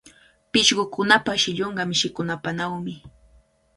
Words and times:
Pishqukunapa 0.51 1.31
shillunqa 1.41 1.83
mishikunapanawmi. 1.89 2.93